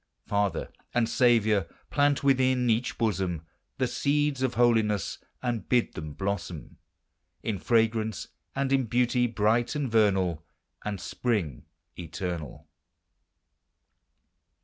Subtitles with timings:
[0.25, 1.67] Father and Saviour!
[1.91, 3.45] plant within each bosom
[3.77, 6.79] The seeds of holiness, and bid them blossom
[7.43, 10.43] In fragrance and in beauty bright and vernal,
[10.83, 11.67] And spring
[11.99, 12.67] eternal.